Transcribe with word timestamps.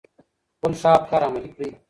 خپل 0.57 0.71
ښه 0.79 0.89
افکار 0.99 1.21
عملي 1.27 1.49
کړئ. 1.55 1.69